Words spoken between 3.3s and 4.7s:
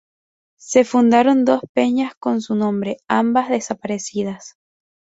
desaparecidas.